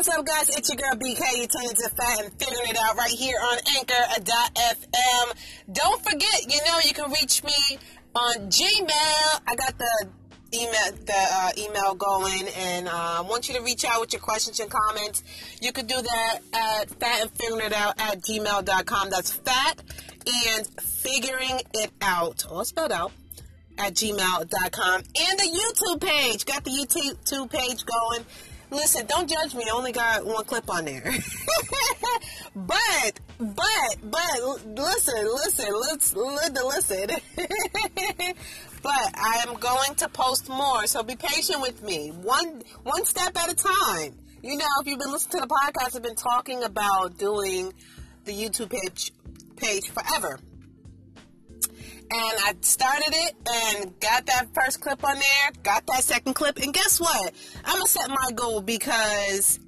[0.00, 0.48] what's up, guys?
[0.56, 1.20] It's your girl BK.
[1.36, 5.34] You're tuning to Fat and Figuring It Out right here on Anchor.fm.
[5.70, 7.52] Don't forget, you know, you can reach me
[8.14, 9.40] on Gmail.
[9.46, 10.08] I got the
[10.54, 14.58] email the uh, email going and uh, want you to reach out with your questions
[14.58, 15.22] and comments
[15.60, 19.80] you could do that at fat and figuring it out at gmail.com that's fat
[20.56, 23.12] and figuring it out all spelled out
[23.78, 28.26] at gmail.com and the youtube page got the youtube page going
[28.70, 31.02] listen don't judge me I only got one clip on there
[32.54, 37.08] but but but listen listen let's listen
[38.82, 40.86] but I am going to post more.
[40.86, 42.10] So be patient with me.
[42.10, 44.14] One one step at a time.
[44.42, 47.72] You know, if you've been listening to the podcast, I've been talking about doing
[48.24, 49.12] the YouTube page
[49.56, 50.38] page forever.
[52.12, 56.58] And I started it and got that first clip on there, got that second clip,
[56.58, 57.32] and guess what?
[57.64, 59.60] I'm gonna set my goal because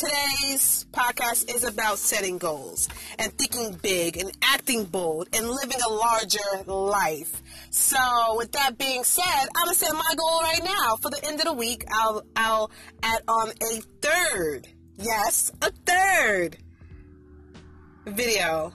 [0.00, 5.92] Today's podcast is about setting goals and thinking big and acting bold and living a
[5.92, 7.42] larger life.
[7.68, 7.98] So,
[8.38, 9.22] with that being said,
[9.54, 10.96] I'm gonna set my goal right now.
[10.96, 12.70] For the end of the week, I'll I'll
[13.02, 16.56] add on a third, yes, a third
[18.06, 18.72] video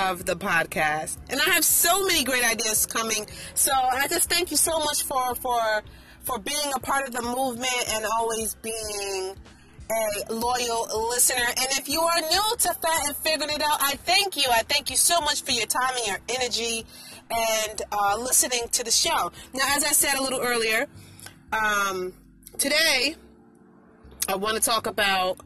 [0.00, 1.18] of the podcast.
[1.28, 3.26] And I have so many great ideas coming.
[3.54, 5.82] So I just thank you so much for for
[6.20, 9.34] for being a part of the movement and always being
[9.90, 11.44] a loyal listener.
[11.44, 14.44] And if you are new to Fat and Figuring It Out, I thank you.
[14.50, 16.86] I thank you so much for your time and your energy
[17.30, 19.32] and uh, listening to the show.
[19.54, 20.86] Now, as I said a little earlier,
[21.52, 22.14] um,
[22.58, 23.16] today
[24.28, 25.38] I want to talk about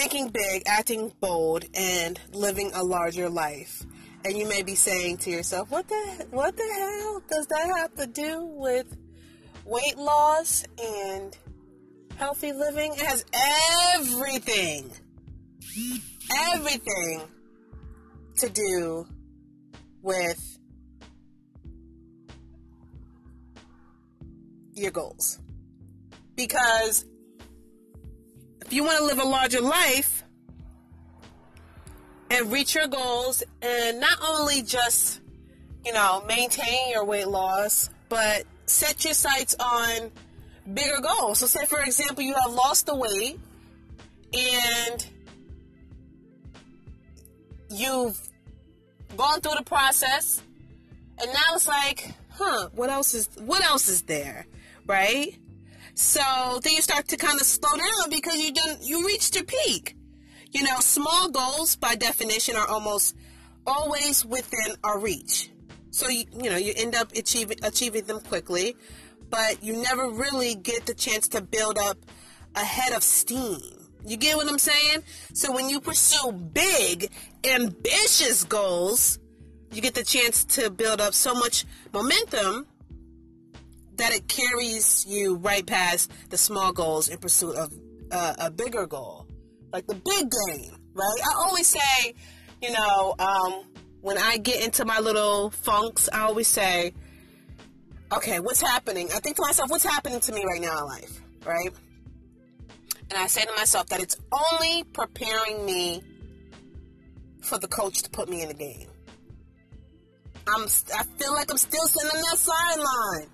[0.00, 3.84] thinking big, acting bold, and living a larger life.
[4.24, 7.94] And you may be saying to yourself, "What the what the hell does that have
[7.96, 8.86] to do with
[9.66, 11.36] weight loss and
[12.16, 12.92] healthy living.
[12.92, 13.24] It has
[13.94, 14.90] everything,
[16.52, 17.22] everything
[18.36, 19.06] to do
[20.02, 20.58] with
[24.74, 25.38] your goals.
[26.36, 27.04] Because
[28.70, 30.22] if you want to live a larger life
[32.30, 35.20] and reach your goals, and not only just,
[35.84, 40.12] you know, maintain your weight loss, but set your sights on
[40.72, 41.40] bigger goals.
[41.40, 43.40] So, say for example, you have lost the weight
[44.32, 45.06] and
[47.70, 48.20] you've
[49.16, 50.40] gone through the process,
[51.18, 54.46] and now it's like, huh, what else is what else is there,
[54.86, 55.36] right?
[55.94, 59.44] So then you start to kind of slow down because you done you reached your
[59.44, 59.96] peak.
[60.52, 63.16] You know, small goals by definition are almost
[63.66, 65.50] always within our reach.
[65.90, 68.76] So you you know you end up achieving achieving them quickly
[69.30, 71.96] but you never really get the chance to build up
[72.56, 73.60] a head of steam.
[74.04, 75.02] You get what I'm saying?
[75.34, 77.10] So when you pursue big,
[77.44, 79.18] ambitious goals,
[79.72, 82.66] you get the chance to build up so much momentum
[83.96, 87.72] that it carries you right past the small goals in pursuit of
[88.10, 89.26] uh, a bigger goal,
[89.72, 91.20] like the big game, right?
[91.22, 92.14] I always say,
[92.62, 93.64] you know, um,
[94.00, 96.94] when I get into my little funks, I always say,
[98.12, 99.08] okay, what's happening?
[99.14, 101.70] I think to myself, what's happening to me right now in life, right?
[103.10, 106.02] And I say to myself that it's only preparing me
[107.42, 108.88] for the coach to put me in the game.
[110.46, 113.28] I'm, I feel like I'm still sitting on that sideline.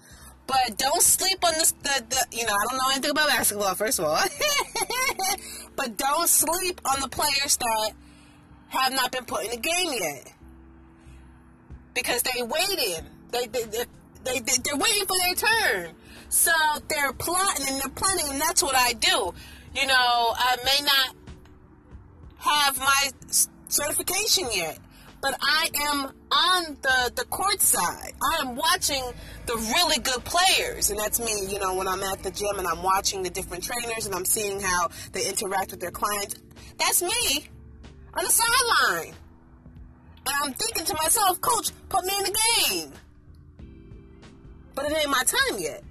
[0.47, 3.75] But don't sleep on this, the, the, you know, I don't know anything about basketball,
[3.75, 4.19] first of all.
[5.77, 7.93] but don't sleep on the players that
[8.69, 10.33] have not been put in the game yet.
[11.95, 13.05] Because they waited.
[13.33, 13.85] They, they, they
[14.27, 15.95] they, they they're waiting for their turn.
[16.29, 16.53] So
[16.89, 19.33] they're plotting and they're planning, and that's what I do.
[19.75, 21.17] You know, I may not
[22.39, 23.11] have my
[23.69, 24.79] certification yet,
[25.21, 28.13] but I am on the, the court side.
[28.23, 29.03] I am watching
[29.47, 32.67] the really good players, and that's me, you know, when I'm at the gym and
[32.67, 36.37] I'm watching the different trainers and I'm seeing how they interact with their clients.
[36.79, 37.49] That's me
[38.15, 39.15] on the sideline.
[40.29, 42.93] And I'm thinking to myself, Coach, put me in the game
[44.77, 45.83] but it ain't my time yet.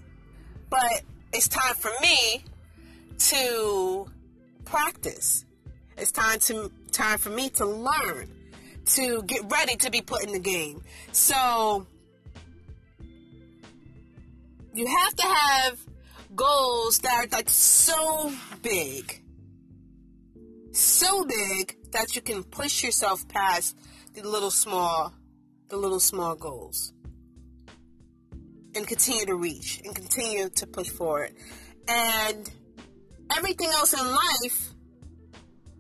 [0.70, 1.02] But
[1.34, 2.46] it's time for me
[3.18, 4.06] to
[4.64, 5.44] practice.
[5.98, 8.32] It's time to time for me to learn,
[8.86, 10.82] to get ready to be put in the game.
[11.12, 11.88] So
[14.74, 15.80] you have to have
[16.36, 19.22] goals that are like so big,
[20.72, 23.78] so big that you can push yourself past
[24.14, 25.14] the little small,
[25.70, 26.94] the little small goals
[28.76, 31.32] and continue to reach and continue to push forward.
[31.88, 32.50] And
[33.36, 34.74] everything else in life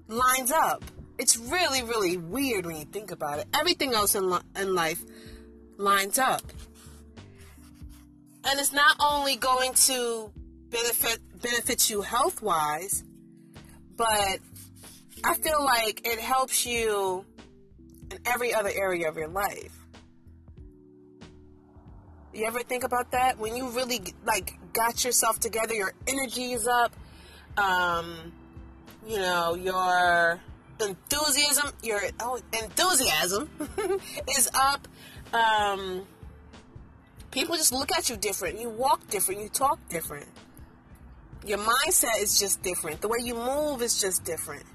[0.07, 0.83] lines up.
[1.17, 3.47] It's really, really weird when you think about it.
[3.53, 5.03] Everything else in, li- in life
[5.77, 6.41] lines up.
[8.43, 10.31] And it's not only going to
[10.69, 13.03] benefit benefit you health wise,
[13.95, 14.39] but
[15.23, 17.25] I feel like it helps you
[18.11, 19.73] in every other area of your life.
[22.33, 23.39] You ever think about that?
[23.39, 26.93] When you really like got yourself together, your energy is up,
[27.57, 28.33] um,
[29.07, 30.41] you know, your
[30.79, 33.49] enthusiasm, your oh, enthusiasm
[34.37, 34.87] is up.
[35.33, 36.05] Um,
[37.31, 38.59] people just look at you different.
[38.59, 39.41] You walk different.
[39.41, 40.27] You talk different.
[41.45, 43.01] Your mindset is just different.
[43.01, 44.65] The way you move is just different.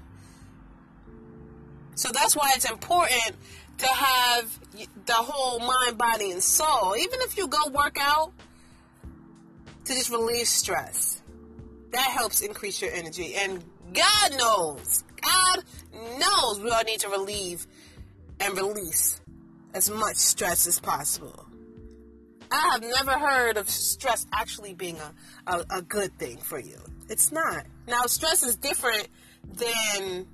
[1.95, 3.35] So that's why it's important
[3.77, 4.59] to have
[5.05, 6.95] the whole mind, body, and soul.
[6.95, 8.31] Even if you go work out
[9.85, 11.21] to just relieve stress,
[11.91, 13.35] that helps increase your energy.
[13.35, 13.63] And
[13.93, 17.67] God knows, God knows we all need to relieve
[18.39, 19.21] and release
[19.73, 21.45] as much stress as possible.
[22.51, 25.13] I have never heard of stress actually being a,
[25.47, 26.77] a, a good thing for you.
[27.09, 27.65] It's not.
[27.87, 29.07] Now, stress is different
[29.53, 30.27] than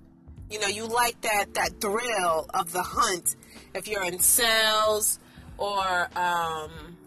[0.50, 3.36] you know, you like that that thrill of the hunt.
[3.74, 5.20] If you're in sales
[5.58, 6.98] or um,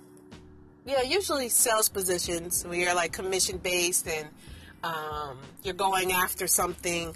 [0.84, 4.28] yeah, usually sales positions where you're like commission based and
[4.84, 7.14] um, you're going after something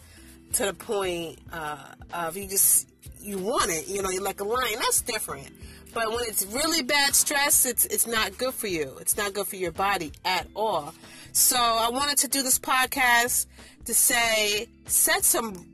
[0.53, 2.89] to the point uh, of you just
[3.21, 3.89] you want it.
[3.89, 4.75] You know, you're like a lion.
[4.79, 5.49] That's different.
[5.93, 8.97] But when it's really bad stress, it's it's not good for you.
[9.01, 10.95] It's not good for your body at all.
[11.33, 13.47] So I wanted to do this podcast
[13.85, 15.67] to say set some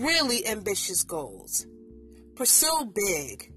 [0.00, 1.66] really ambitious goals.
[2.34, 3.52] Pursue big.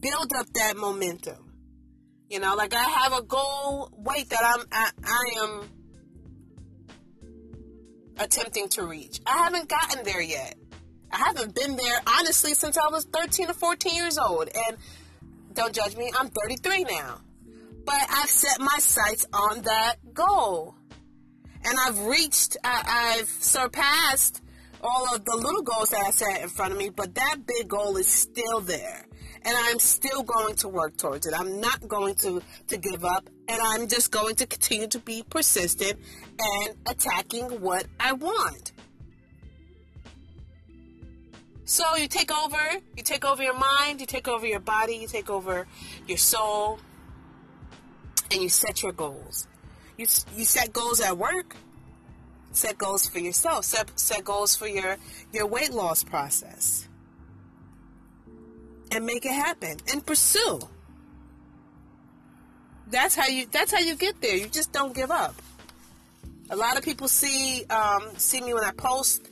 [0.00, 1.52] Build up that momentum.
[2.28, 5.68] You know, like I have a goal weight that I'm I, I am
[8.20, 9.20] attempting to reach.
[9.26, 10.54] I haven't gotten there yet.
[11.10, 14.48] I haven't been there honestly since I was 13 or 14 years old.
[14.54, 14.76] And
[15.54, 17.20] don't judge me, I'm 33 now.
[17.84, 20.76] But I've set my sights on that goal.
[21.64, 24.42] And I've reached, I, I've surpassed
[24.82, 27.68] all of the little goals that I set in front of me, but that big
[27.68, 29.06] goal is still there.
[29.42, 31.34] And I'm still going to work towards it.
[31.36, 33.28] I'm not going to, to give up.
[33.50, 35.98] And I'm just going to continue to be persistent
[36.38, 38.72] and attacking what I want.
[41.64, 45.06] So you take over, you take over your mind, you take over your body, you
[45.06, 45.66] take over
[46.06, 46.78] your soul,
[48.30, 49.46] and you set your goals.
[49.96, 50.06] You,
[50.36, 51.56] you set goals at work,
[52.52, 54.96] set goals for yourself set, set goals for your
[55.32, 56.88] your weight loss process
[58.90, 60.60] and make it happen and pursue
[62.90, 65.34] that's how you that's how you get there you just don't give up
[66.50, 69.28] a lot of people see um, see me when i post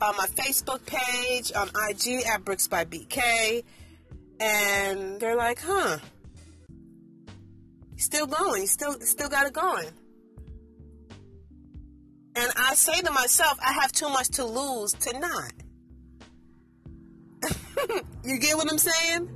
[0.00, 3.62] on my facebook page on ig at bricks by bk
[4.40, 5.98] and they're like huh
[7.96, 9.88] still going you still still got it going
[12.34, 15.52] and I say to myself, I have too much to lose to not.
[18.24, 19.28] you get what I'm saying?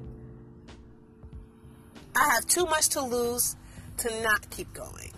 [2.16, 3.56] I have too much to lose
[3.98, 5.12] to not keep going.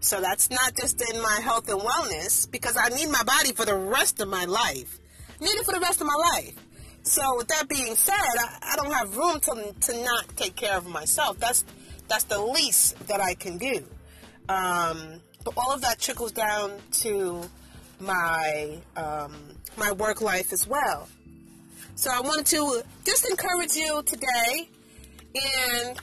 [0.00, 3.64] So that's not just in my health and wellness because I need my body for
[3.64, 4.98] the rest of my life.
[5.40, 6.54] Need it for the rest of my life.
[7.02, 10.76] So with that being said, I, I don't have room to, to not take care
[10.76, 11.38] of myself.
[11.38, 11.64] That's
[12.08, 13.84] that's the least that I can do.
[14.48, 17.42] Um, but all of that trickles down to
[18.00, 19.34] my um,
[19.76, 21.08] my work life as well.
[21.94, 24.68] So I wanted to just encourage you today
[25.34, 25.98] and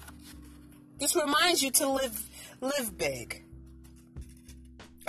[0.99, 2.29] just reminds you to live
[2.61, 3.41] live big.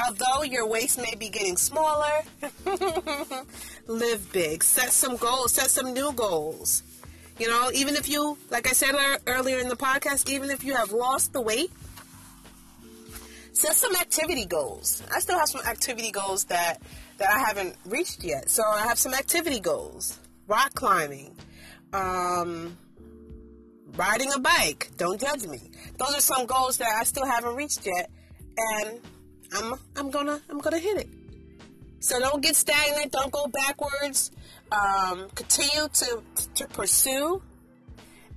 [0.06, 2.22] Although your waist may be getting smaller,
[3.86, 4.62] live big.
[4.62, 6.82] Set some goals, set some new goals.
[7.38, 8.94] You know, even if you, like I said
[9.26, 11.70] earlier in the podcast, even if you have lost the weight,
[13.52, 15.02] set some activity goals.
[15.14, 16.80] I still have some activity goals that
[17.18, 18.50] that I haven't reached yet.
[18.50, 21.34] So I have some activity goals: rock climbing,
[21.92, 22.76] um,
[23.94, 24.90] riding a bike.
[24.96, 25.60] Don't judge me.
[25.98, 28.10] Those are some goals that I still haven't reached yet,
[28.56, 29.00] and
[29.54, 31.08] I'm I'm gonna I'm gonna hit it.
[32.00, 33.12] So don't get stagnant.
[33.12, 34.30] Don't go backwards.
[34.70, 36.22] Um, continue to
[36.56, 37.42] to pursue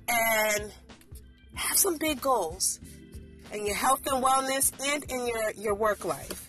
[0.08, 0.72] and
[1.54, 2.80] have some big goals
[3.52, 6.46] in your health and wellness and in your, your work life.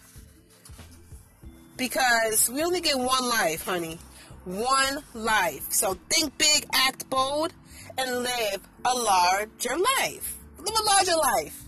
[1.78, 3.98] Because we only get one life, honey.
[4.46, 5.72] One life.
[5.72, 7.54] So think big, act bold,
[7.98, 10.38] and live a larger life.
[10.58, 11.64] Live a larger life.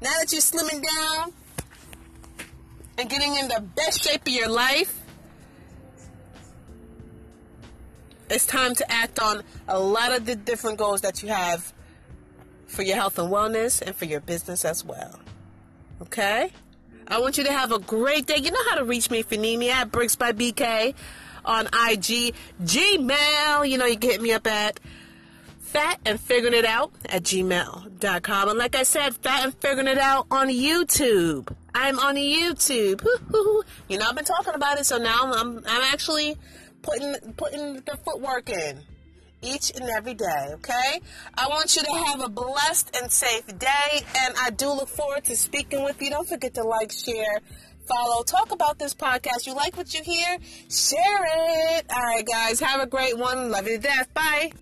[0.00, 1.32] Now that you're slimming down
[2.98, 5.00] and getting in the best shape of your life,
[8.30, 11.72] it's time to act on a lot of the different goals that you have
[12.66, 15.18] for your health and wellness and for your business as well.
[16.02, 16.50] Okay?
[17.08, 18.36] I want you to have a great day.
[18.36, 20.94] You know how to reach me if you need me at Bricks by BK
[21.44, 23.68] on IG, Gmail.
[23.68, 24.78] You know, you can hit me up at
[25.70, 28.48] fat and figuring it out at gmail.com.
[28.48, 31.54] And like I said, fat and figuring it out on YouTube.
[31.74, 33.06] I'm on YouTube.
[33.88, 36.36] You know, I've been talking about it, so now I'm, I'm actually
[36.82, 38.80] putting, putting the footwork in
[39.42, 41.00] each and every day, okay?
[41.36, 45.24] I want you to have a blessed and safe day, and I do look forward
[45.24, 46.10] to speaking with you.
[46.10, 47.40] Don't forget to like, share,
[47.88, 49.46] follow, talk about this podcast.
[49.46, 50.38] You like what you hear?
[50.70, 51.24] Share
[51.78, 51.86] it.
[51.90, 53.50] All right, guys, have a great one.
[53.50, 54.12] Love you to death.
[54.14, 54.52] Bye.